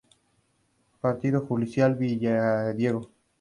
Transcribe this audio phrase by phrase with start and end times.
[0.99, 3.11] Partido judicial de Villadiego.